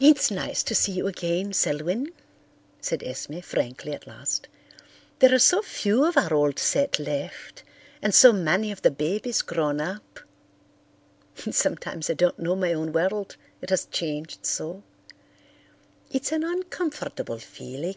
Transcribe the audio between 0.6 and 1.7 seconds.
to see you again,